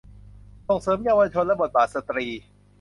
[0.67, 2.25] ส่งเสริมเยาวชนและบทบาทสตรี